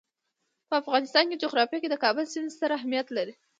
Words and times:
د 0.67 0.69
افغانستان 0.81 1.23
جغرافیه 1.43 1.79
کې 1.81 1.89
د 1.91 1.95
کابل 2.03 2.25
سیند 2.33 2.53
ستر 2.55 2.69
اهمیت 2.77 3.07
لري. 3.17 3.33